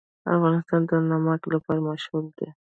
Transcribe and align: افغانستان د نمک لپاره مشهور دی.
افغانستان 0.33 0.81
د 0.89 0.91
نمک 1.11 1.41
لپاره 1.53 1.79
مشهور 1.87 2.25
دی. 2.37 2.49